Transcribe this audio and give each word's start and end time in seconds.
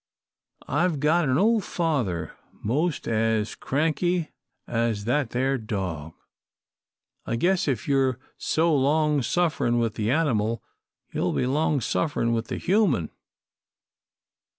I've 0.67 0.99
got 0.99 1.29
an 1.29 1.37
old 1.37 1.63
father 1.63 2.35
'most 2.63 3.07
as 3.07 3.53
cranky 3.53 4.31
as 4.65 5.05
that 5.05 5.29
there 5.29 5.59
dog. 5.59 6.13
I 7.27 7.35
guess 7.35 7.67
if 7.67 7.87
you're 7.87 8.17
so 8.35 8.75
long 8.75 9.21
suffering 9.21 9.77
with 9.77 9.93
the 9.93 10.09
animal, 10.09 10.63
you'll 11.13 11.33
be 11.33 11.45
long 11.45 11.81
suffering 11.81 12.33
with 12.33 12.47
the 12.47 12.57
human. 12.57 13.11